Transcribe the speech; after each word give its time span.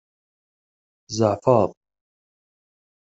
Tzeɛfeḍ? 1.07 1.69